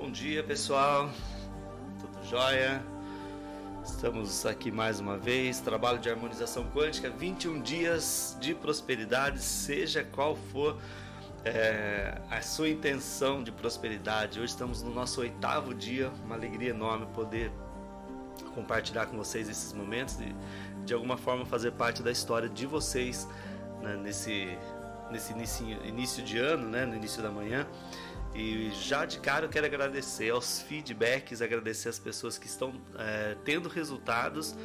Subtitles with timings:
[0.00, 1.10] Bom dia pessoal,
[2.00, 2.82] tudo jóia?
[3.84, 10.34] Estamos aqui mais uma vez, trabalho de harmonização quântica, 21 dias de prosperidade, seja qual
[10.34, 10.78] for
[11.44, 14.40] é, a sua intenção de prosperidade.
[14.40, 17.52] Hoje estamos no nosso oitavo dia, uma alegria enorme poder
[18.54, 20.34] compartilhar com vocês esses momentos e
[20.86, 23.28] de alguma forma fazer parte da história de vocês
[23.82, 24.56] né, nesse,
[25.10, 27.66] nesse início, início de ano, né, no início da manhã.
[28.34, 33.36] E já de cara eu quero agradecer aos feedbacks, agradecer as pessoas que estão é,
[33.44, 34.56] tendo resultados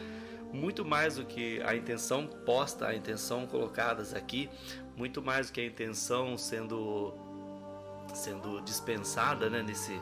[0.53, 4.49] muito mais do que a intenção posta, a intenção colocadas aqui,
[4.95, 7.13] muito mais do que a intenção sendo
[8.13, 9.99] sendo dispensada né, nesse,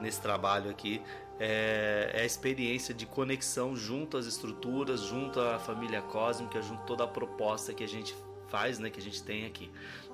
[0.00, 1.00] nesse trabalho aqui
[1.44, 6.86] é, é, a experiência de conexão junto às estruturas, junto à família cósmica, junto a
[6.86, 8.14] toda a proposta que a gente
[8.48, 9.68] faz, né, que a gente tem aqui.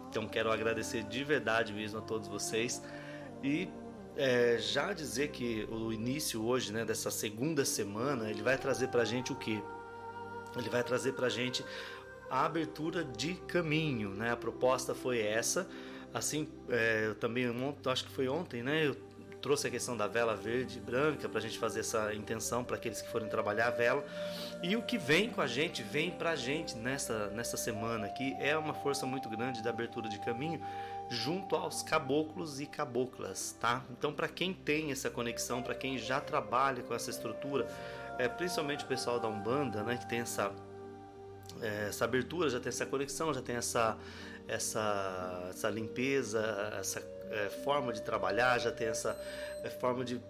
[0.08, 2.82] Então quero agradecer de verdade mesmo a todos vocês
[3.42, 3.68] e
[4.16, 9.04] é, já dizer que o início hoje, né, dessa segunda semana, ele vai trazer para
[9.04, 9.62] gente o que?
[10.56, 11.64] Ele vai trazer para gente
[12.28, 14.32] a abertura de caminho, né?
[14.32, 15.68] A proposta foi essa.
[16.12, 17.46] Assim, é, eu também
[17.86, 18.86] acho que foi ontem, né?
[18.86, 18.96] Eu
[19.40, 22.76] trouxe a questão da vela verde e branca para a gente fazer essa intenção para
[22.76, 24.04] aqueles que forem trabalhar a vela.
[24.62, 28.36] E o que vem com a gente, vem para a gente nessa, nessa semana aqui,
[28.40, 30.60] é uma força muito grande da abertura de caminho
[31.08, 33.82] junto aos caboclos e caboclas, tá?
[33.90, 37.66] Então, para quem tem essa conexão, para quem já trabalha com essa estrutura,
[38.18, 40.52] é, principalmente o pessoal da Umbanda, né, que tem essa
[41.62, 43.96] é, essa abertura, já tem essa conexão, já tem essa,
[44.46, 49.16] essa, essa limpeza, essa é, forma de trabalhar, já tem essa
[49.62, 50.20] é, forma de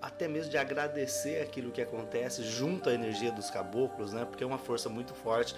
[0.00, 4.26] até mesmo de agradecer aquilo que acontece junto à energia dos caboclos, né?
[4.26, 5.54] Porque é uma força muito forte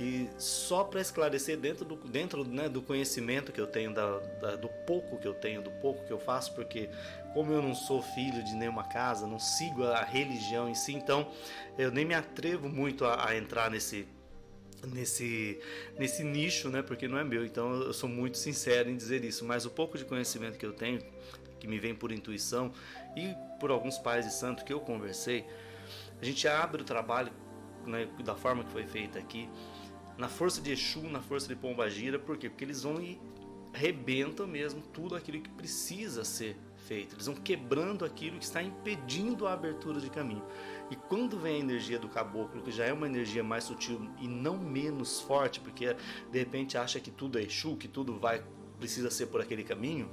[0.00, 4.56] e só para esclarecer dentro do dentro né, do conhecimento que eu tenho da, da,
[4.56, 6.88] do pouco que eu tenho, do pouco que eu faço, porque
[7.32, 11.30] como eu não sou filho de nenhuma casa, não sigo a religião em si, então
[11.78, 14.08] eu nem me atrevo muito a, a entrar nesse
[14.86, 15.60] nesse,
[15.98, 16.82] nesse nicho, né?
[16.82, 19.44] Porque não é meu, então eu sou muito sincero em dizer isso.
[19.44, 21.00] Mas o pouco de conhecimento que eu tenho,
[21.58, 22.72] que me vem por intuição
[23.16, 25.44] e por alguns pais de santo que eu conversei,
[26.20, 27.32] a gente abre o trabalho
[27.86, 29.48] né, da forma que foi feita aqui,
[30.16, 32.48] na força de Exu, na força de Pombagira, por quê?
[32.48, 33.20] Porque eles vão e
[33.72, 36.56] rebentam mesmo tudo aquilo que precisa ser
[36.86, 37.14] feito.
[37.14, 40.44] Eles vão quebrando aquilo que está impedindo a abertura de caminho.
[40.90, 44.28] E quando vem a energia do caboclo, que já é uma energia mais sutil e
[44.28, 45.96] não menos forte, porque
[46.30, 48.44] de repente acha que tudo é Exu, que tudo vai
[48.78, 50.10] precisa ser por aquele caminho,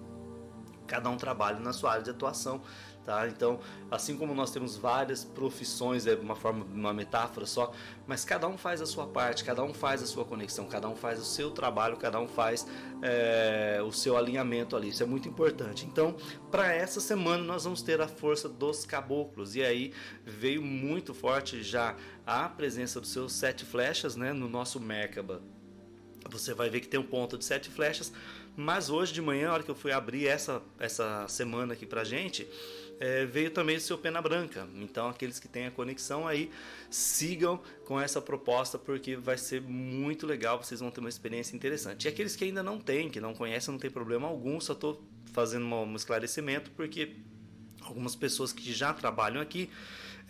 [0.87, 2.61] cada um trabalha na sua área de atuação,
[3.05, 3.27] tá?
[3.27, 7.71] Então, assim como nós temos várias profissões, é uma forma, uma metáfora só,
[8.07, 10.95] mas cada um faz a sua parte, cada um faz a sua conexão, cada um
[10.95, 12.67] faz o seu trabalho, cada um faz
[13.01, 14.89] é, o seu alinhamento ali.
[14.89, 15.85] Isso é muito importante.
[15.85, 16.15] Então,
[16.49, 19.93] para essa semana nós vamos ter a força dos caboclos e aí
[20.25, 21.95] veio muito forte já
[22.25, 25.41] a presença dos seus sete flechas, né, no nosso Merkaba
[26.29, 28.11] você vai ver que tem um ponto de sete flechas.
[28.55, 32.03] Mas hoje de manhã, a hora que eu fui abrir essa, essa semana aqui pra
[32.03, 32.47] gente,
[33.01, 34.67] é, veio também o seu Pena Branca.
[34.75, 36.51] Então, aqueles que têm a conexão aí,
[36.87, 40.63] sigam com essa proposta, porque vai ser muito legal.
[40.63, 42.05] Vocês vão ter uma experiência interessante.
[42.05, 45.03] E aqueles que ainda não têm, que não conhecem, não tem problema algum, só estou
[45.33, 47.15] fazendo um esclarecimento, porque
[47.81, 49.67] algumas pessoas que já trabalham aqui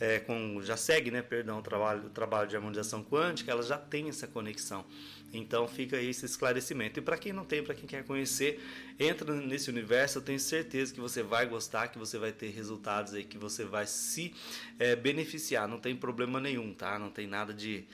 [0.01, 3.77] é, com, já segue, né, perdão, o trabalho, o trabalho de harmonização quântica, elas já
[3.77, 4.83] têm essa conexão.
[5.31, 6.99] Então fica aí esse esclarecimento.
[6.99, 8.59] E para quem não tem, para quem quer conhecer,
[8.99, 13.13] entra nesse universo, eu tenho certeza que você vai gostar, que você vai ter resultados
[13.13, 14.33] aí, que você vai se
[14.79, 15.67] é, beneficiar.
[15.67, 16.97] Não tem problema nenhum, tá?
[16.97, 17.85] Não tem nada de,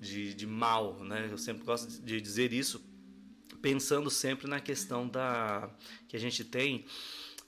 [0.00, 1.28] de, de mal, né?
[1.28, 2.80] Eu sempre gosto de dizer isso,
[3.60, 5.68] pensando sempre na questão da
[6.06, 6.86] que a gente tem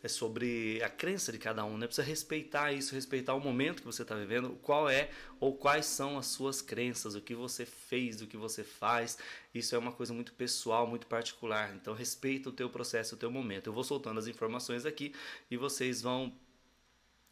[0.02, 1.86] é sobre a crença de cada um, né?
[1.86, 6.18] Precisa respeitar isso, respeitar o momento que você está vivendo, qual é ou quais são
[6.18, 9.18] as suas crenças, o que você fez, o que você faz.
[9.54, 11.74] Isso é uma coisa muito pessoal, muito particular.
[11.74, 13.66] Então respeita o teu processo, o teu momento.
[13.66, 15.14] Eu vou soltando as informações aqui
[15.50, 16.32] e vocês vão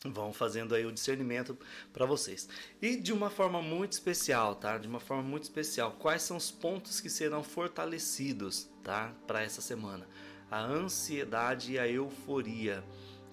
[0.05, 1.59] vão fazendo aí o discernimento
[1.93, 2.49] para vocês.
[2.81, 4.79] E de uma forma muito especial, tá?
[4.79, 9.13] De uma forma muito especial, quais são os pontos que serão fortalecidos, tá?
[9.27, 10.07] Para essa semana
[10.51, 12.85] a ansiedade e a euforia.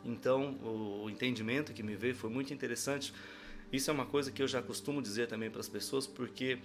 [0.03, 3.13] Então, o entendimento que me veio foi muito interessante.
[3.71, 6.59] Isso é uma coisa que eu já costumo dizer também para as pessoas, porque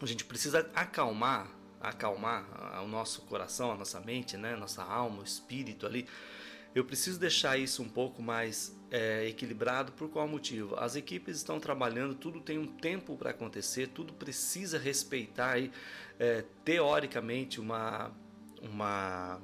[0.00, 1.50] a gente precisa acalmar,
[1.80, 6.08] acalmar o nosso coração, a nossa mente, né, nossa alma, o espírito ali.
[6.74, 9.92] Eu preciso deixar isso um pouco mais é, equilibrado.
[9.92, 10.74] Por qual motivo?
[10.76, 15.70] As equipes estão trabalhando, tudo tem um tempo para acontecer, tudo precisa respeitar aí,
[16.18, 18.10] é, teoricamente uma
[18.62, 19.40] uma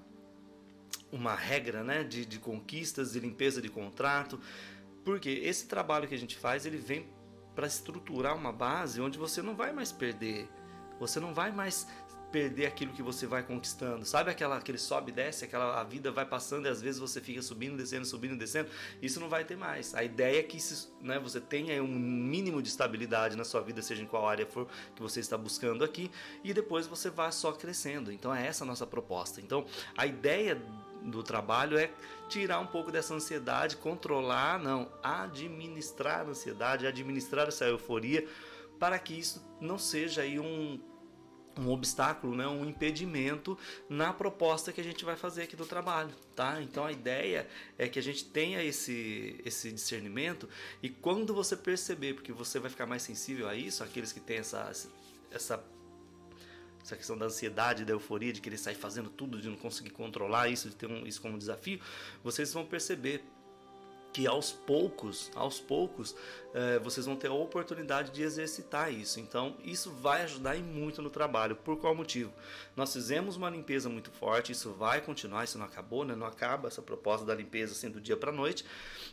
[1.10, 4.38] uma regra né, de, de conquistas, de limpeza de contrato,
[5.04, 7.08] porque esse trabalho que a gente faz ele vem
[7.54, 10.48] para estruturar uma base onde você não vai mais perder,
[11.00, 11.88] você não vai mais
[12.30, 14.04] perder aquilo que você vai conquistando.
[14.04, 17.20] Sabe aquela aquele sobe e desce, aquela a vida vai passando e às vezes você
[17.20, 18.68] fica subindo, descendo, subindo, descendo.
[19.00, 19.94] Isso não vai ter mais.
[19.94, 20.58] A ideia é que
[21.00, 24.68] né, você tenha um mínimo de estabilidade na sua vida, seja em qual área for
[24.94, 26.10] que você está buscando aqui,
[26.44, 28.12] e depois você vai só crescendo.
[28.12, 29.40] Então é essa a nossa proposta.
[29.40, 29.64] Então,
[29.96, 30.60] a ideia
[31.02, 31.90] do trabalho é
[32.28, 38.26] tirar um pouco dessa ansiedade, controlar, não, administrar a ansiedade, administrar essa euforia,
[38.78, 40.78] para que isso não seja aí um
[41.58, 43.58] um obstáculo, né, um impedimento
[43.88, 46.62] na proposta que a gente vai fazer aqui do trabalho, tá?
[46.62, 50.48] Então a ideia é que a gente tenha esse esse discernimento
[50.82, 54.38] e quando você perceber, porque você vai ficar mais sensível a isso, aqueles que têm
[54.38, 54.70] essa
[55.30, 55.64] essa
[56.82, 60.48] essa questão da ansiedade, da euforia, de querer sair fazendo tudo, de não conseguir controlar
[60.48, 61.80] isso, de ter um, isso como desafio,
[62.24, 63.22] vocês vão perceber
[64.12, 66.14] que aos poucos, aos poucos,
[66.54, 69.20] é, vocês vão ter a oportunidade de exercitar isso.
[69.20, 71.56] Então, isso vai ajudar e muito no trabalho.
[71.56, 72.32] Por qual motivo?
[72.74, 76.14] Nós fizemos uma limpeza muito forte, isso vai continuar, isso não acabou, né?
[76.14, 78.64] não acaba essa proposta da limpeza assim do dia para noite.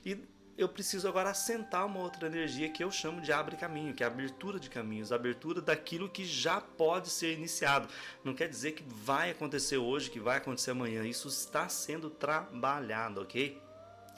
[0.06, 0.18] E
[0.58, 4.06] eu preciso agora assentar uma outra energia que eu chamo de abre caminho, que é
[4.06, 7.90] a abertura de caminhos, a abertura daquilo que já pode ser iniciado.
[8.24, 11.06] Não quer dizer que vai acontecer hoje, que vai acontecer amanhã.
[11.06, 13.62] Isso está sendo trabalhado, ok?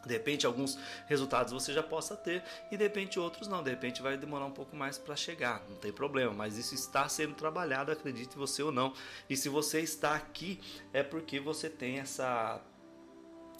[0.05, 0.77] De repente, alguns
[1.07, 3.63] resultados você já possa ter e de repente outros não.
[3.63, 7.07] De repente, vai demorar um pouco mais para chegar, não tem problema, mas isso está
[7.09, 8.93] sendo trabalhado, acredite você ou não.
[9.29, 10.59] E se você está aqui,
[10.93, 12.61] é porque você tem essa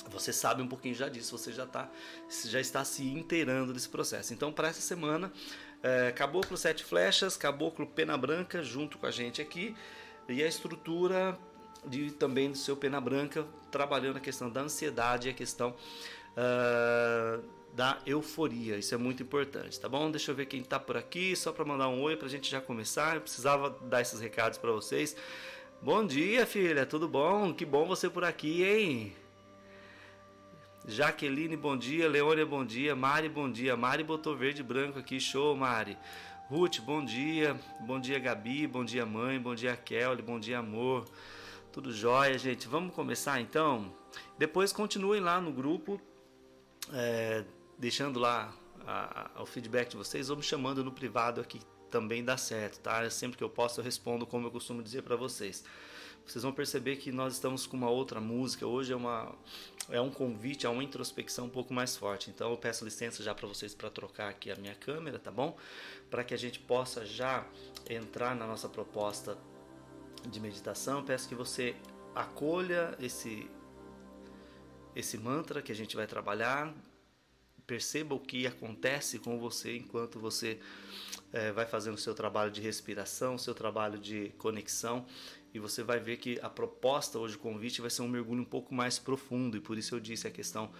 [0.09, 1.89] você sabe um pouquinho já disso, você já, tá,
[2.45, 4.33] já está se inteirando desse processo.
[4.33, 5.31] Então, para essa semana,
[5.83, 9.75] é, Caboclo Sete Flechas, Caboclo Pena Branca, junto com a gente aqui,
[10.29, 11.37] e a estrutura
[11.85, 15.75] de, também do seu Pena Branca, trabalhando a questão da ansiedade e a questão
[16.37, 17.43] uh,
[17.73, 18.77] da euforia.
[18.77, 20.09] Isso é muito importante, tá bom?
[20.09, 22.49] Deixa eu ver quem está por aqui, só para mandar um oi para a gente
[22.49, 23.15] já começar.
[23.15, 25.15] Eu precisava dar esses recados para vocês.
[25.81, 27.53] Bom dia, filha, tudo bom?
[27.53, 29.13] Que bom você por aqui, hein?
[30.87, 32.07] Jaqueline, bom dia.
[32.07, 32.95] Leônia, bom dia.
[32.95, 33.75] Mari, bom dia.
[33.75, 35.97] Mari botou verde e branco aqui, show, Mari.
[36.49, 37.59] Ruth, bom dia.
[37.81, 38.65] Bom dia, Gabi.
[38.65, 39.37] Bom dia, mãe.
[39.37, 40.21] Bom dia, Kelly.
[40.21, 41.05] Bom dia, amor.
[41.73, 42.67] Tudo jóia, gente.
[42.67, 43.93] Vamos começar então?
[44.37, 46.01] Depois continuem lá no grupo
[46.93, 47.43] é,
[47.77, 48.53] deixando lá
[48.85, 52.79] a, a, o feedback de vocês ou me chamando no privado aqui também dá certo,
[52.79, 53.09] tá?
[53.09, 55.63] Sempre que eu posso eu respondo como eu costumo dizer para vocês.
[56.25, 58.67] Vocês vão perceber que nós estamos com uma outra música.
[58.67, 59.33] Hoje é uma
[59.89, 62.29] é um convite a uma introspecção um pouco mais forte.
[62.29, 65.55] Então eu peço licença já para vocês para trocar aqui a minha câmera, tá bom?
[66.09, 67.45] Para que a gente possa já
[67.89, 69.37] entrar na nossa proposta
[70.27, 71.03] de meditação.
[71.03, 71.75] peço que você
[72.13, 73.49] acolha esse
[74.97, 76.73] esse mantra que a gente vai trabalhar.
[77.67, 80.59] Perceba o que acontece com você enquanto você
[81.31, 85.05] é, vai fazendo o seu trabalho de respiração, seu trabalho de conexão,
[85.53, 88.45] e você vai ver que a proposta hoje, o convite, vai ser um mergulho um
[88.45, 90.71] pouco mais profundo, e por isso eu disse a questão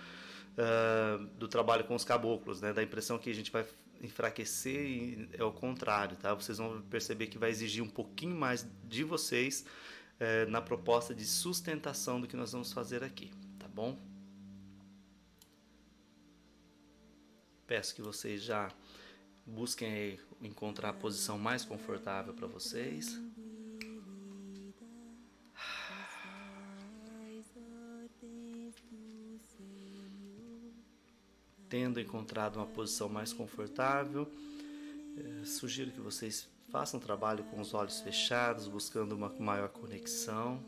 [0.58, 2.72] uh, do trabalho com os caboclos, né?
[2.74, 3.66] da impressão que a gente vai
[4.02, 6.34] enfraquecer e é o contrário, tá?
[6.34, 9.66] Vocês vão perceber que vai exigir um pouquinho mais de vocês
[10.22, 13.32] uh, na proposta de sustentação do que nós vamos fazer aqui
[13.78, 14.07] bom?
[17.68, 18.72] Peço que vocês já
[19.46, 23.20] busquem encontrar a posição mais confortável para vocês.
[31.68, 34.32] Tendo encontrado uma posição mais confortável,
[35.18, 40.64] eh, sugiro que vocês façam trabalho com os olhos fechados, buscando uma maior conexão.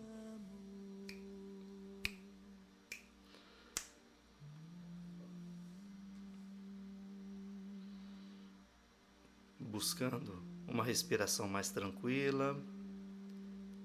[9.79, 12.61] Buscando uma respiração mais tranquila,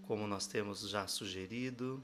[0.02, 2.02] como nós temos já sugerido.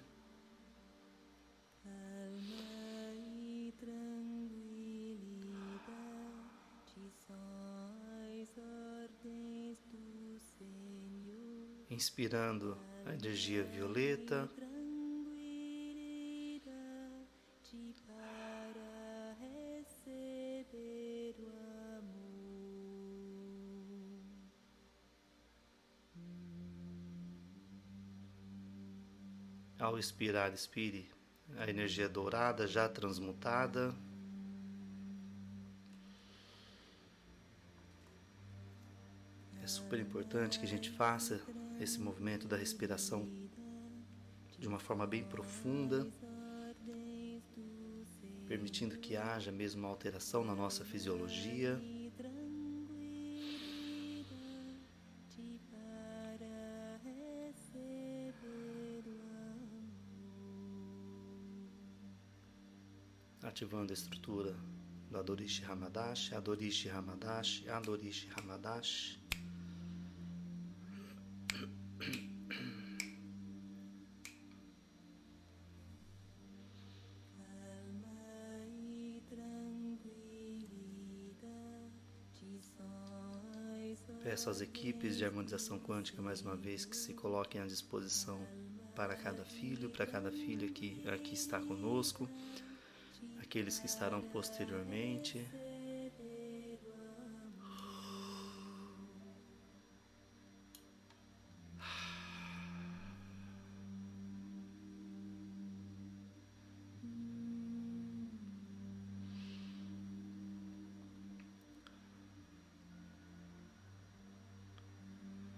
[11.91, 14.49] Inspirando a energia violeta.
[30.01, 31.09] Expirar, expire
[31.59, 33.95] a energia dourada já transmutada.
[39.63, 41.41] É super importante que a gente faça
[41.79, 43.29] esse movimento da respiração
[44.59, 46.07] de uma forma bem profunda,
[48.47, 51.81] permitindo que haja mesmo uma alteração na nossa fisiologia.
[63.61, 64.57] Ativando a estrutura
[65.11, 69.21] do Adorishi Hamadashi, Adorishi Hamadashi, Adorishi Hamadashi.
[84.23, 88.41] Peço às equipes de harmonização quântica mais uma vez que se coloquem à disposição
[88.97, 92.27] para cada filho, para cada filha que aqui está conosco,
[93.51, 95.45] aqueles que estarão posteriormente.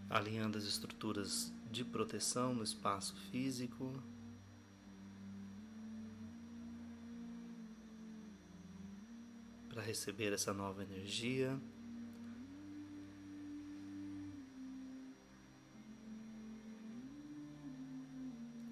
[0.08, 3.94] alinhando as estruturas de proteção no espaço físico.
[9.82, 11.60] Para receber essa nova energia.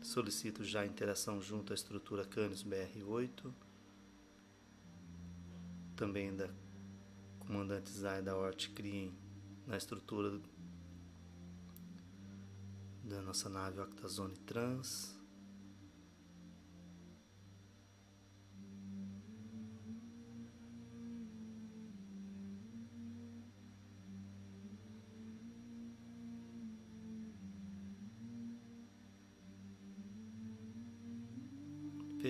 [0.00, 3.52] Solicito já a interação junto à estrutura Canis BR8,
[5.96, 6.48] também da
[7.40, 9.12] comandante Zaida Hort Krien
[9.66, 10.40] na estrutura
[13.02, 15.19] da nossa nave Octazone Trans.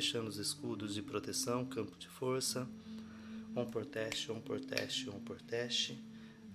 [0.01, 2.67] Fechando os escudos de proteção, campo de força,
[3.55, 6.03] on por teste, on por teste, on por teste,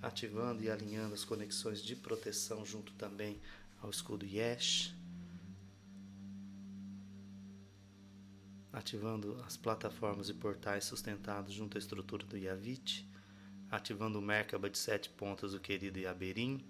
[0.02, 3.40] ativando e alinhando as conexões de proteção junto também
[3.84, 4.96] ao escudo Yesh,
[8.74, 13.08] ativando as plataformas e portais sustentados junto à estrutura do Yavit,
[13.70, 16.66] ativando o Merkaba de sete pontas do querido Yaberim.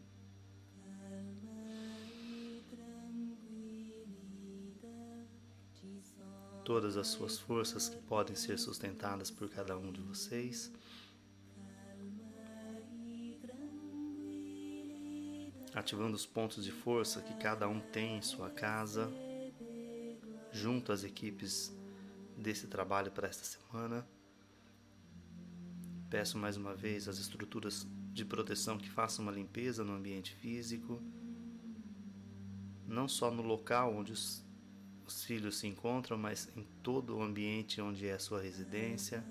[6.66, 10.74] Todas as suas forças que podem ser sustentadas por cada um de vocês.
[15.76, 19.12] ativando os pontos de força que cada um tem em sua casa,
[20.50, 21.76] junto às equipes
[22.38, 24.08] desse trabalho para esta semana.
[26.10, 31.02] Peço mais uma vez às estruturas de proteção que façam uma limpeza no ambiente físico,
[32.88, 34.45] não só no local onde os,
[35.06, 39.24] os filhos se encontram, mas em todo o ambiente onde é a sua residência.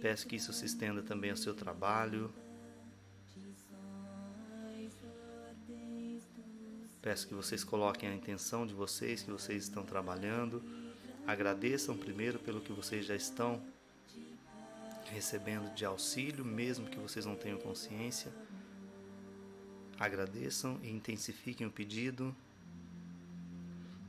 [0.00, 2.32] Peço que isso se estenda também ao seu trabalho,
[7.00, 10.62] Peço que vocês coloquem a intenção de vocês, que vocês estão trabalhando.
[11.26, 13.62] Agradeçam primeiro pelo que vocês já estão
[15.06, 18.30] recebendo de auxílio, mesmo que vocês não tenham consciência.
[19.98, 22.36] Agradeçam e intensifiquem o pedido.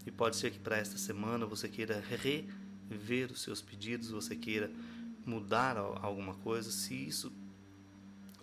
[0.09, 2.03] E pode ser que para esta semana você queira
[2.89, 4.71] rever os seus pedidos, você queira
[5.23, 6.71] mudar alguma coisa.
[6.71, 7.31] Se isso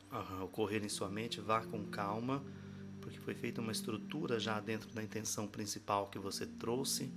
[0.08, 2.40] ah, ocorrer em sua mente, vá com calma
[3.00, 7.12] porque foi feita uma estrutura já dentro da intenção principal que você trouxe.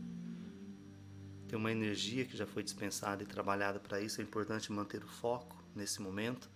[1.48, 4.20] Tem uma energia que já foi dispensada e trabalhada para isso.
[4.20, 6.50] É importante manter o foco nesse momento.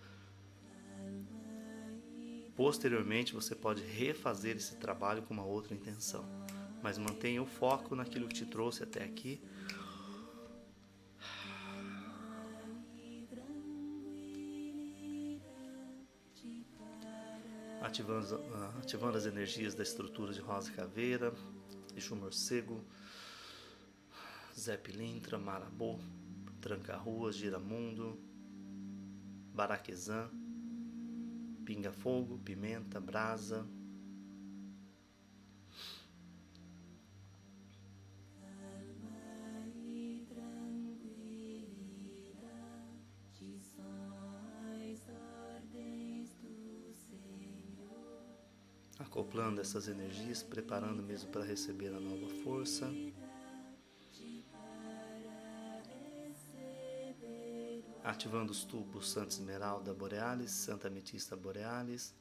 [2.56, 6.24] Posteriormente, você pode refazer esse trabalho com uma outra intenção,
[6.84, 9.40] mas mantenha o foco naquilo que te trouxe até aqui.
[17.80, 21.32] Ativando, ah, ativando as energias da estrutura de Rosa Caveira,
[21.96, 22.84] Exu Morcego,
[24.54, 25.98] Zé Pilintra, Marabô,
[26.60, 28.20] Tranca-Ruas, Giramundo,
[29.54, 30.28] Baraquezã,
[31.64, 33.66] Pinga Fogo, Pimenta, Brasa,
[49.14, 52.90] acoplando essas energias, preparando mesmo para receber a nova força.
[58.02, 62.12] Ativando os tubos Santa Esmeralda Borealis, Santa Ametista Borealis,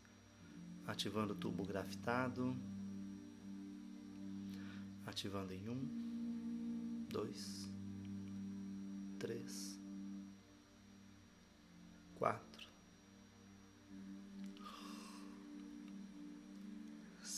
[0.85, 2.55] ativando o tubo grafitado,
[5.03, 7.67] ativando em um, dois,
[9.17, 9.79] três,
[12.13, 12.62] quatro,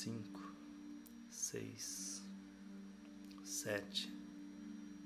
[0.05, 0.39] cinco,
[1.31, 2.21] seis,
[3.43, 4.07] sete,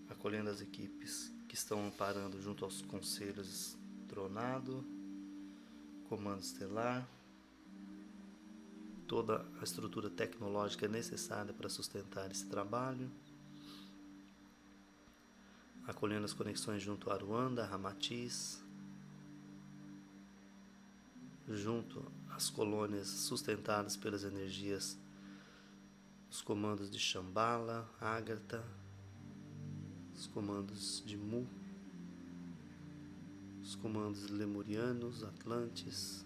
[0.09, 3.77] acolhendo as equipes que estão amparando junto aos conselhos
[4.09, 4.83] Tronado,
[6.09, 7.07] Comando Estelar,
[9.07, 13.09] toda a estrutura tecnológica necessária para sustentar esse trabalho,
[15.87, 18.61] acolhendo as conexões junto a Aruanda, Ramatiz,
[21.55, 24.97] junto às colônias sustentadas pelas energias
[26.29, 28.63] os comandos de Shambhala, Ágata,
[30.13, 31.47] os comandos de Mu,
[33.63, 36.23] os comandos lemurianos, Atlantes,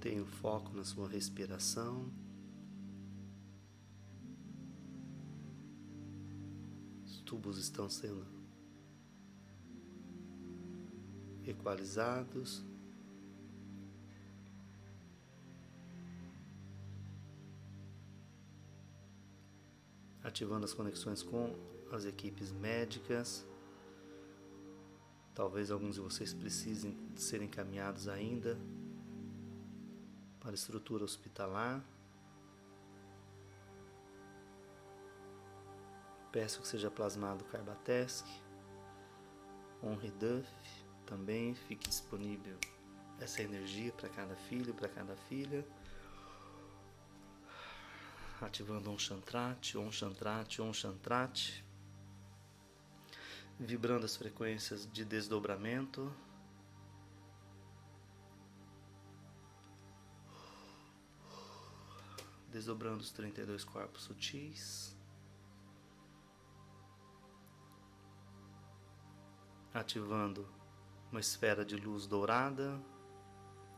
[0.00, 2.10] Mantenha o foco na sua respiração.
[7.04, 8.26] Os tubos estão sendo
[11.44, 12.64] equalizados.
[20.24, 21.54] Ativando as conexões com
[21.92, 23.44] as equipes médicas.
[25.34, 28.56] Talvez alguns de vocês precisem ser encaminhados ainda
[30.40, 31.84] para a estrutura hospitalar.
[36.32, 38.24] Peço que seja plasmado Carbatesc,
[39.82, 40.48] Honre Duff,
[41.04, 42.56] também fique disponível
[43.18, 45.66] essa energia para cada filho, para cada filha.
[48.40, 51.64] Ativando um chantrate, um chantrate, um chantrate.
[53.58, 56.10] Vibrando as frequências de desdobramento.
[62.50, 64.96] Desdobrando os 32 corpos sutis,
[69.72, 70.46] ativando
[71.10, 72.80] uma esfera de luz dourada,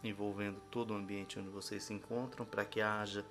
[0.03, 3.25] envolvendo todo o ambiente onde vocês se encontram, para que haja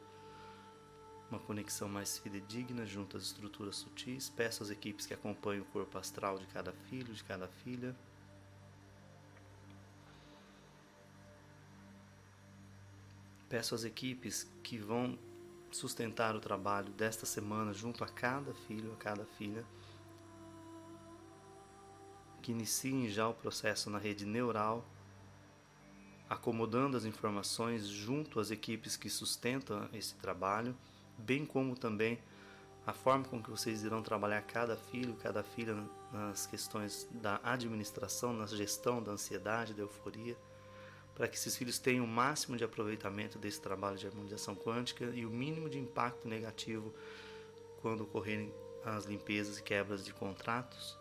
[1.30, 4.30] uma conexão mais fidedigna junto às estruturas sutis.
[4.30, 7.96] Peço às equipes que acompanhem o corpo astral de cada filho, de cada filha.
[13.50, 15.18] Peço às equipes que vão
[15.72, 19.66] sustentar o trabalho desta semana junto a cada filho, a cada filha,
[22.42, 24.86] que iniciem já o processo na rede neural,
[26.30, 30.76] acomodando as informações junto às equipes que sustentam esse trabalho,
[31.18, 32.20] bem como também
[32.86, 35.76] a forma com que vocês irão trabalhar cada filho, cada filha
[36.12, 40.36] nas questões da administração, na gestão da ansiedade, da euforia
[41.22, 45.24] para que esses filhos tenham o máximo de aproveitamento desse trabalho de harmonização quântica e
[45.24, 46.92] o mínimo de impacto negativo
[47.80, 48.52] quando ocorrerem
[48.84, 50.98] as limpezas e quebras de contratos.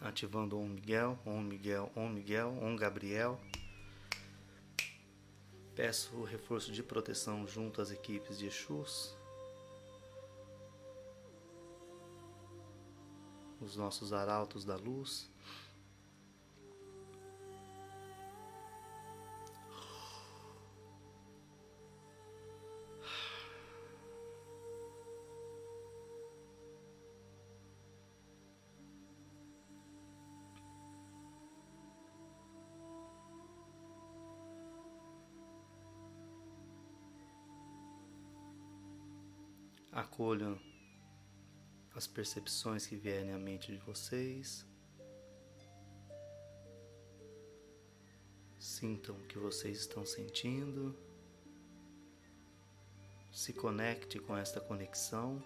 [0.00, 3.40] Ativando Om Miguel, Om Miguel, Om Miguel, Om Gabriel.
[5.76, 9.19] Peço o reforço de proteção junto às equipes de Exus.
[13.60, 15.30] Os nossos arautos da luz.
[39.92, 40.69] Acolham
[41.94, 44.66] as percepções que vierem à mente de vocês.
[48.58, 50.96] Sintam o que vocês estão sentindo.
[53.32, 55.42] Se conecte com esta conexão.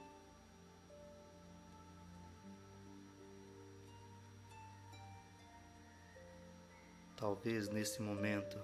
[7.17, 8.59] Talvez nesse momento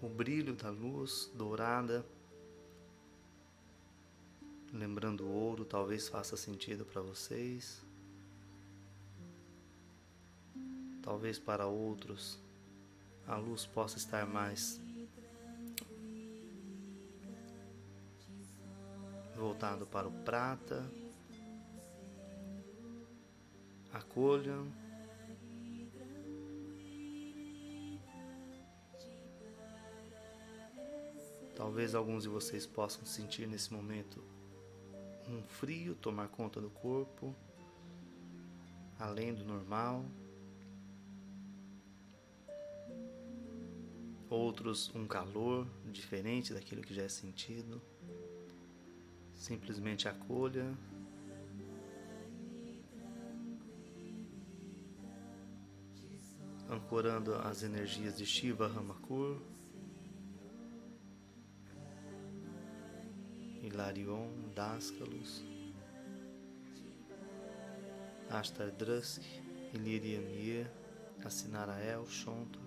[0.00, 2.06] o brilho da luz dourada
[4.72, 7.82] lembrando o ouro, talvez faça sentido para vocês.
[11.02, 12.38] Talvez para outros
[13.26, 14.80] a luz possa estar mais
[19.36, 20.84] voltado para o prata.
[23.92, 24.72] Acolham.
[31.54, 34.22] Talvez alguns de vocês possam sentir nesse momento
[35.28, 37.34] um frio tomar conta do corpo,
[38.98, 40.04] além do normal.
[44.28, 47.82] Outros um calor diferente daquilo que já é sentido.
[49.34, 50.72] Simplesmente acolha.
[56.70, 59.42] Ancorando as energias de Shiva Ramakur.
[63.62, 65.42] Hilarion, Dascalos,
[68.78, 69.22] Drusk,
[69.74, 70.70] Iliriamir,
[71.24, 72.62] Assinarael, Shontor,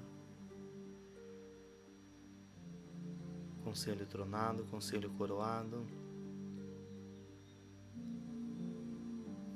[3.64, 5.88] Conselho Tronado, Conselho Coroado,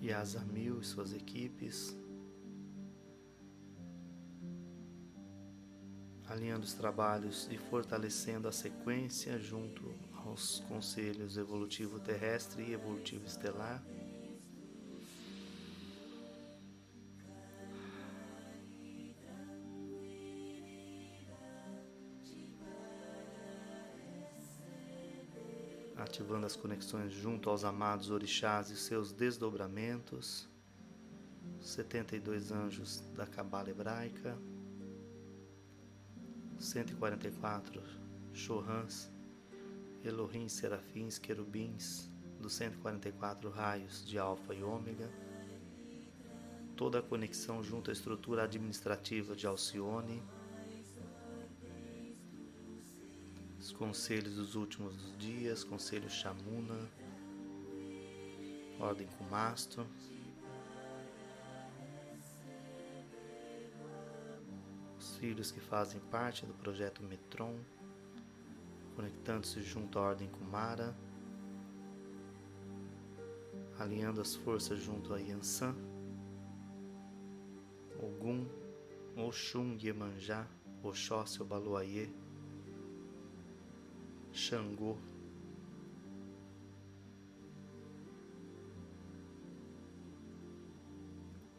[0.02, 1.96] Yazamil e suas equipes,
[6.28, 9.94] alinhando os trabalhos e fortalecendo a sequência junto
[10.40, 13.84] aos conselhos evolutivo terrestre e evolutivo estelar.
[25.98, 30.48] Ativando as conexões junto aos amados orixás e seus desdobramentos,
[31.60, 34.38] 72 anjos da Cabala Hebraica,
[36.58, 37.84] 144
[38.34, 39.19] Chohans
[40.04, 42.10] Elohim, serafins, querubins,
[42.40, 45.10] dos 144 raios de Alfa e Ômega,
[46.76, 50.24] toda a conexão junto à estrutura administrativa de Alcione,
[53.60, 56.90] os conselhos dos últimos dias, conselho Chamuna,
[58.80, 59.86] Ordem Kumastro,
[64.98, 67.60] os filhos que fazem parte do projeto Metron,
[69.00, 70.94] conectando-se junto à Ordem Kumara,
[73.80, 75.74] alinhando as forças junto a Yansan,
[77.98, 78.46] Ogum,
[79.16, 80.46] Oxum Iemanjá,
[80.84, 82.10] Oxóssi Obaluayê,
[84.34, 84.98] Xangô,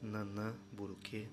[0.03, 1.27] Nanã, Buruquê,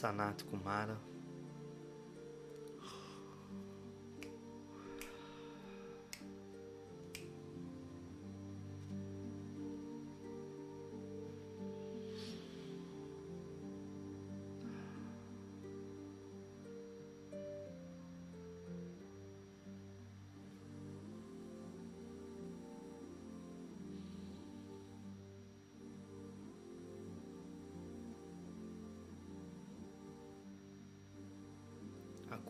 [0.00, 0.96] Sanat Kumara.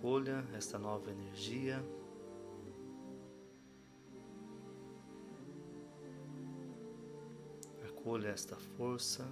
[0.00, 1.84] Acolha esta nova energia.
[7.86, 9.28] Acolha esta força.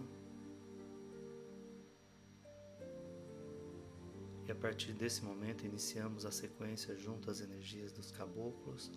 [4.47, 8.93] E a partir desse momento iniciamos a sequência junto às energias dos caboclos.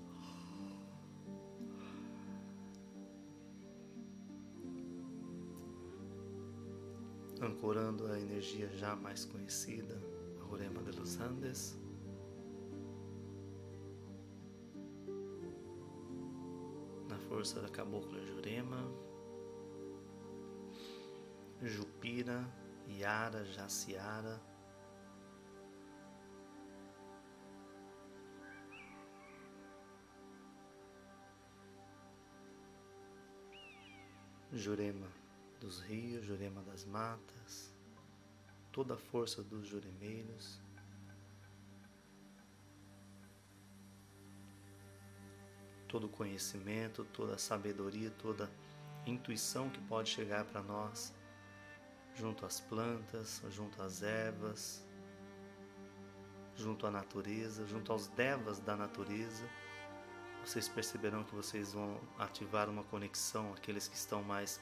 [7.41, 10.20] Ancorando a energia já mais conhecida
[10.51, 11.79] Jurema de los Andes.
[17.07, 18.83] Na força da cabocla Jurema,
[21.63, 22.45] Jupira,
[22.89, 24.41] Yara, Jaciara.
[34.51, 35.07] Jurema
[35.61, 37.70] dos rios, Jurema das matas
[38.71, 40.59] toda a força dos juremeiros.
[45.87, 48.49] Todo o conhecimento, toda a sabedoria, toda
[49.05, 51.13] a intuição que pode chegar para nós,
[52.15, 54.85] junto às plantas, junto às ervas,
[56.55, 59.45] junto à natureza, junto aos devas da natureza.
[60.45, 64.61] Vocês perceberão que vocês vão ativar uma conexão, aqueles que estão mais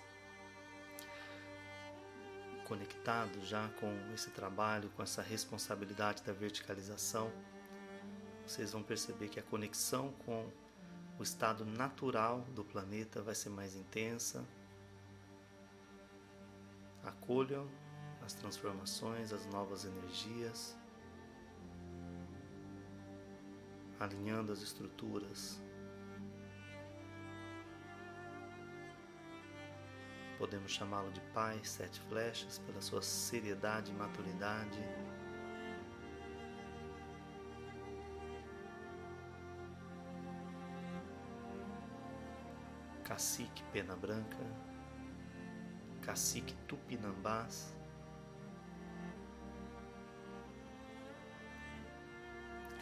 [2.69, 7.31] conectado já com esse trabalho, com essa responsabilidade da verticalização,
[8.45, 10.47] vocês vão perceber que a conexão com
[11.17, 14.45] o estado natural do planeta vai ser mais intensa.
[17.03, 17.67] Acolham
[18.23, 20.77] as transformações, as novas energias,
[23.99, 25.59] alinhando as estruturas
[30.39, 34.79] podemos chamá-lo de Pai Sete Flechas pela sua seriedade e maturidade.
[43.03, 44.37] Cacique Pena Branca,
[46.01, 47.75] Cacique Tupinambás,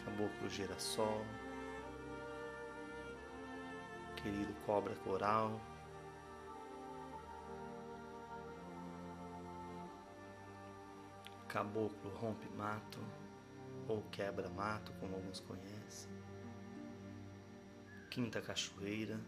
[0.04, 1.24] Caboclo Girassol,
[4.22, 5.58] querido Cobra Coral,
[11.48, 12.98] Caboclo Rompe Mato,
[13.88, 16.10] ou Quebra Mato, como alguns conhecem,
[18.10, 19.18] Quinta Cachoeira,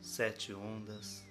[0.00, 1.22] Sete Ondas,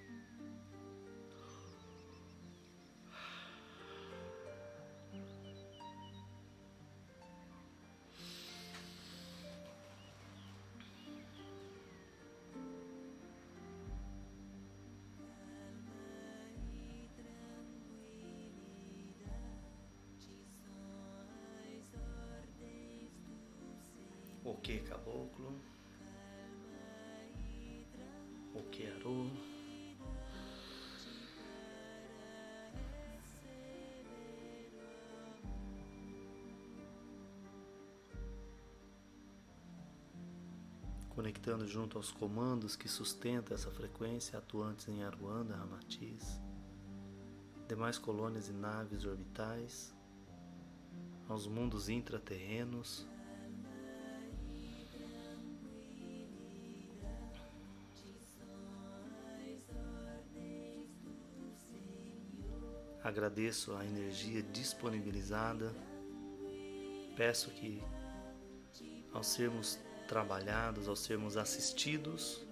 [24.64, 25.54] que caboclo?
[28.56, 29.30] O que aru?
[41.10, 46.42] Conectando junto aos comandos que sustentam essa frequência atuantes em Aruanda, Ramatiz,
[47.68, 49.94] demais colônias e naves orbitais,
[51.28, 53.06] aos mundos intraterrenos,
[63.14, 65.72] Agradeço a energia disponibilizada.
[67.16, 67.80] Peço que,
[69.14, 72.44] ao sermos trabalhados, ao sermos assistidos,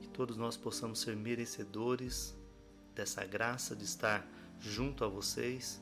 [0.00, 2.36] que todos nós possamos ser merecedores
[2.92, 4.26] dessa graça de estar
[4.58, 5.80] junto a vocês.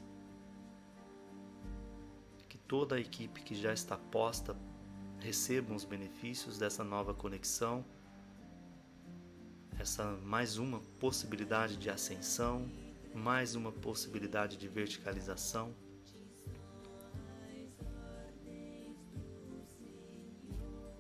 [2.51, 4.55] Que toda a equipe que já está posta
[5.21, 7.83] recebam os benefícios dessa nova conexão,
[9.79, 12.71] essa mais uma possibilidade de ascensão,
[13.15, 15.75] mais uma possibilidade de verticalização.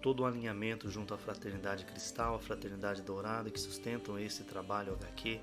[0.00, 5.40] Todo o alinhamento junto à Fraternidade Cristal, à Fraternidade Dourada que sustentam esse trabalho HQ.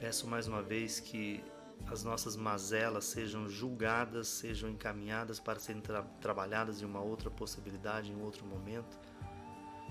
[0.00, 1.42] Peço mais uma vez que
[1.86, 8.12] as nossas mazelas sejam julgadas, sejam encaminhadas para serem tra trabalhadas em uma outra possibilidade,
[8.12, 8.98] em outro momento,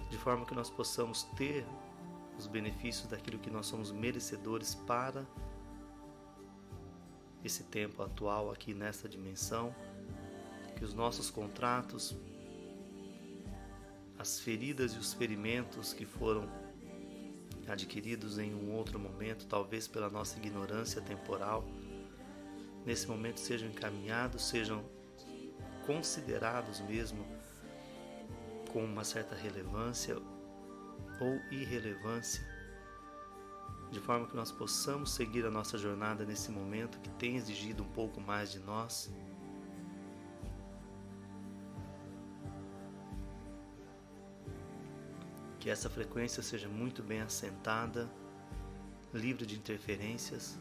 [0.10, 1.66] de forma que nós possamos ter
[2.38, 5.26] os benefícios daquilo que nós somos merecedores para
[7.44, 9.74] esse tempo atual aqui nesta dimensão,
[10.76, 12.16] que os nossos contratos,
[14.20, 16.48] as feridas e os ferimentos que foram
[17.68, 21.66] adquiridos em um outro momento, talvez pela nossa ignorância temporal,
[22.86, 24.84] nesse momento sejam encaminhados, sejam
[25.86, 27.26] considerados mesmo
[28.72, 30.18] com uma certa relevância
[31.20, 32.44] ou irrelevância,
[33.92, 37.90] de forma que nós possamos seguir a nossa jornada nesse momento que tem exigido um
[37.90, 39.12] pouco mais de nós.
[45.60, 48.10] Que essa frequência seja muito bem assentada,
[49.14, 50.60] livre de interferências.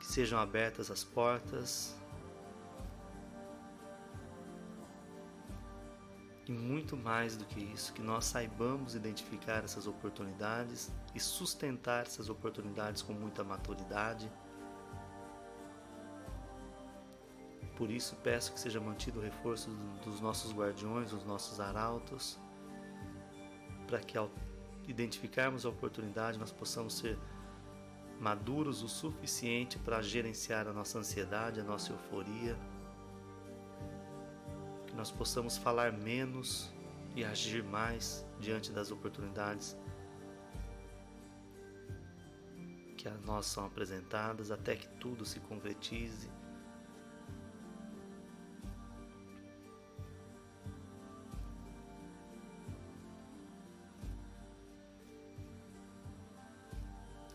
[0.00, 1.96] Que sejam abertas as portas
[6.46, 12.28] E muito mais do que isso, que nós saibamos identificar essas oportunidades e sustentar essas
[12.28, 14.30] oportunidades com muita maturidade.
[17.76, 19.70] Por isso peço que seja mantido o reforço
[20.04, 22.38] dos nossos guardiões, dos nossos arautos,
[23.88, 24.30] para que ao
[24.86, 27.18] identificarmos a oportunidade nós possamos ser
[28.20, 32.56] maduros o suficiente para gerenciar a nossa ansiedade, a nossa euforia
[34.96, 36.72] nós possamos falar menos
[37.14, 39.76] e agir mais diante das oportunidades
[42.96, 46.30] que a nós são apresentadas até que tudo se concretize.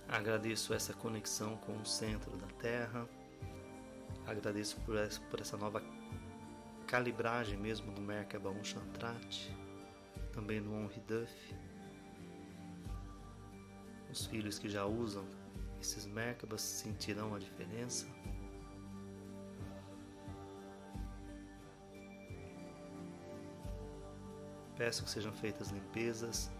[0.09, 3.07] Agradeço essa conexão com o centro da Terra.
[4.27, 4.97] Agradeço por
[5.39, 5.81] essa, nova
[6.91, 9.49] calibragem mesmo no Merkaba 1 Chantrat,
[10.33, 11.55] também no On Duff.
[14.11, 15.25] Os filhos que já usam
[15.79, 18.05] esses Merkabas sentirão a diferença.
[24.75, 26.51] Peço que sejam feitas limpezas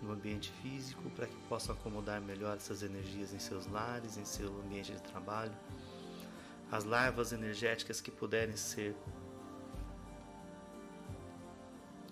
[0.00, 4.48] no ambiente físico para que possam acomodar melhor essas energias em seus lares, em seu
[4.62, 5.52] ambiente de trabalho.
[6.70, 8.96] As larvas energéticas que puderem ser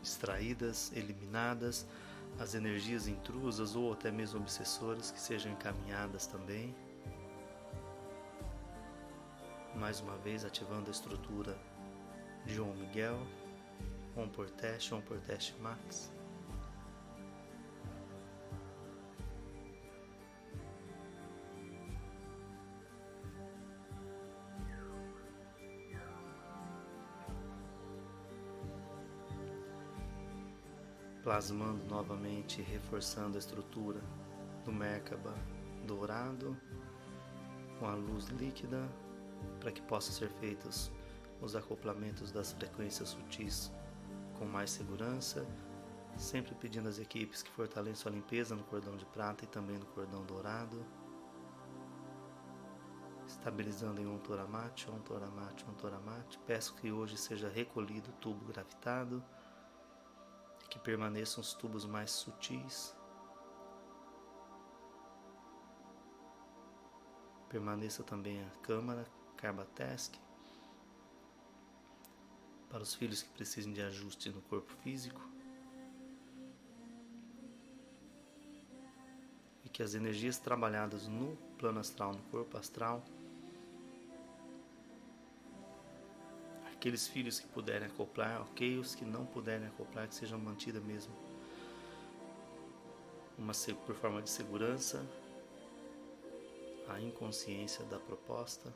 [0.03, 1.87] extraídas, eliminadas,
[2.39, 6.75] as energias intrusas ou até mesmo obsessoras que sejam encaminhadas também.
[9.75, 11.57] Mais uma vez ativando a estrutura
[12.45, 13.19] de João Miguel,
[14.17, 16.11] On por teste, On por teste Max.
[31.31, 34.01] Plasmando novamente, reforçando a estrutura
[34.65, 35.33] do Merkaba
[35.87, 36.57] dourado
[37.79, 38.91] com a luz líquida
[39.61, 40.91] para que possam ser feitos
[41.41, 43.71] os acoplamentos das frequências sutis
[44.41, 45.47] com mais segurança,
[46.17, 49.87] sempre pedindo às equipes que fortaleçam a limpeza no cordão de prata e também no
[49.87, 50.85] cordão dourado,
[53.25, 56.41] estabilizando em um toramate, um toramate, um toramate.
[56.45, 59.23] Peço que hoje seja recolhido o tubo gravitado
[60.71, 62.95] que permaneçam os tubos mais sutis.
[67.49, 69.05] Permaneça também a câmara
[69.37, 70.17] Carbatesc
[72.69, 75.21] para os filhos que precisem de ajuste no corpo físico.
[79.65, 83.05] E que as energias trabalhadas no plano astral, no corpo astral,
[86.81, 91.13] aqueles filhos que puderem acoplar, ok, os que não puderem acoplar, que sejam mantidas mesmo.
[93.37, 93.53] Uma
[93.85, 95.05] por forma de segurança,
[96.89, 98.73] a inconsciência da proposta,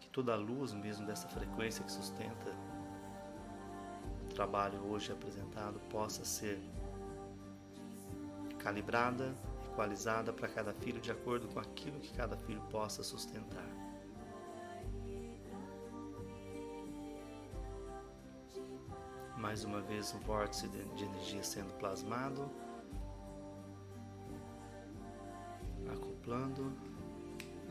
[0.00, 2.52] que toda a luz mesmo dessa frequência que sustenta
[4.24, 6.60] o trabalho hoje apresentado possa ser
[8.58, 9.36] calibrada,
[9.70, 13.85] equalizada para cada filho de acordo com aquilo que cada filho possa sustentar.
[19.46, 22.50] Mais uma vez o vórtice de energia sendo plasmado,
[25.88, 26.72] acoplando,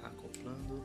[0.01, 0.81] acoplando.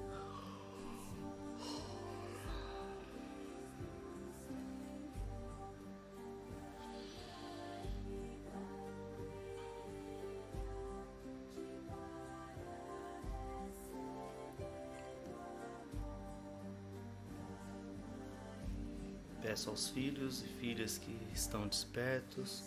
[19.50, 22.62] Peço aos filhos e filhas que estão despertos,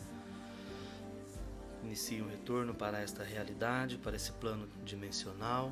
[1.82, 5.72] inicie um retorno para esta realidade, para esse plano dimensional,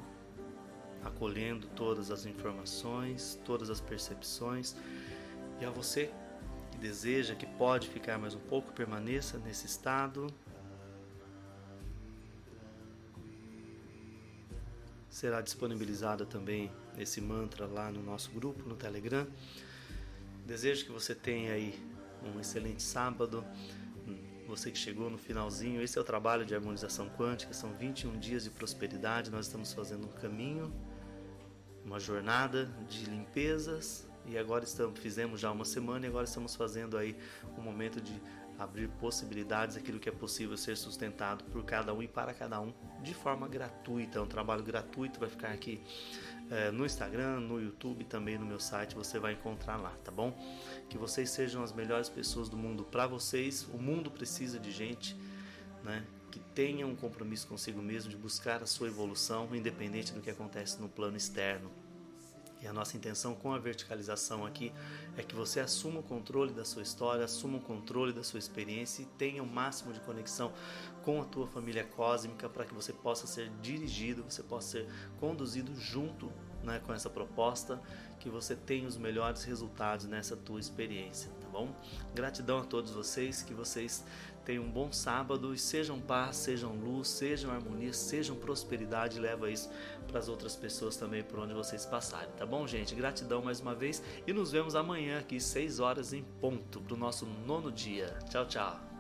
[1.04, 4.74] acolhendo todas as informações, todas as percepções.
[5.60, 6.10] E a você
[6.72, 10.28] que deseja, que pode ficar mais um pouco, permaneça nesse estado.
[15.10, 19.28] Será disponibilizado também esse mantra lá no nosso grupo no Telegram.
[20.46, 21.80] Desejo que você tenha aí
[22.24, 23.46] um excelente sábado.
[24.48, 28.44] Você que chegou no finalzinho, esse é o trabalho de harmonização quântica, são 21 dias
[28.44, 29.32] de prosperidade.
[29.32, 30.74] Nós estamos fazendo um caminho,
[31.86, 36.98] uma jornada de limpezas e agora estamos fizemos já uma semana e agora estamos fazendo
[36.98, 37.16] aí
[37.58, 38.14] um momento de
[38.64, 42.74] abrir possibilidades, aquilo que é possível ser sustentado por cada um e para cada um
[43.02, 44.20] de forma gratuita.
[44.20, 45.82] É um trabalho gratuito, vai ficar aqui
[46.52, 50.38] é, no Instagram, no YouTube, também no meu site, você vai encontrar lá, tá bom?
[50.90, 53.66] Que vocês sejam as melhores pessoas do mundo para vocês.
[53.74, 55.16] O mundo precisa de gente,
[55.84, 56.06] né?
[56.30, 60.80] Que tenha um compromisso consigo mesmo de buscar a sua evolução, independente do que acontece
[60.82, 61.72] no plano externo.
[62.62, 64.72] E a nossa intenção com a verticalização aqui
[65.18, 69.02] é que você assuma o controle da sua história, assuma o controle da sua experiência
[69.02, 70.54] e tenha o máximo de conexão
[71.04, 74.88] com a tua família cósmica para que você possa ser dirigido, você possa ser
[75.20, 76.32] conduzido junto
[76.64, 77.82] né, com essa proposta,
[78.20, 81.76] que você tenha os melhores resultados nessa tua experiência, tá bom?
[82.14, 84.06] Gratidão a todos vocês, que vocês
[84.46, 89.20] Tenham um bom sábado e sejam paz, sejam luz, sejam harmonia, sejam prosperidade.
[89.20, 89.70] Leva isso
[90.08, 92.94] para as outras pessoas também por onde vocês passarem, tá bom, gente?
[92.96, 96.98] Gratidão mais uma vez e nos vemos amanhã aqui, 6 horas em ponto, para o
[96.98, 98.18] nosso nono dia.
[98.30, 98.91] Tchau, tchau.